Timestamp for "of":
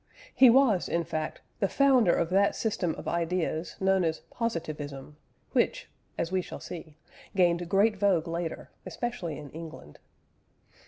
2.15-2.31, 2.95-3.07